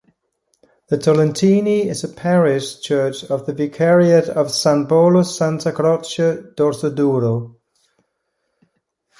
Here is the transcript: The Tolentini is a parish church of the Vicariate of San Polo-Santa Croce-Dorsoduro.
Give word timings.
The 0.87 0.97
Tolentini 0.97 1.85
is 1.87 2.03
a 2.03 2.09
parish 2.09 2.79
church 2.81 3.23
of 3.25 3.45
the 3.45 3.53
Vicariate 3.53 4.29
of 4.29 4.49
San 4.49 4.87
Polo-Santa 4.87 5.71
Croce-Dorsoduro. 5.71 7.55